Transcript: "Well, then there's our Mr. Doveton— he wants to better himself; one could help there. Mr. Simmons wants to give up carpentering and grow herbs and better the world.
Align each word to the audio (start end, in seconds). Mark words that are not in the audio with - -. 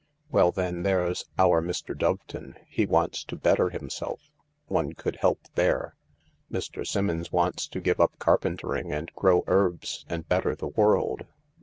"Well, 0.31 0.51
then 0.51 0.81
there's 0.81 1.25
our 1.37 1.61
Mr. 1.61 1.95
Doveton— 1.95 2.55
he 2.67 2.87
wants 2.87 3.23
to 3.25 3.35
better 3.35 3.69
himself; 3.69 4.31
one 4.65 4.93
could 4.93 5.17
help 5.17 5.41
there. 5.53 5.93
Mr. 6.51 6.87
Simmons 6.87 7.31
wants 7.31 7.67
to 7.67 7.79
give 7.79 7.99
up 7.99 8.17
carpentering 8.17 8.91
and 8.91 9.13
grow 9.13 9.43
herbs 9.45 10.03
and 10.09 10.27
better 10.27 10.55
the 10.55 10.69
world. 10.69 11.27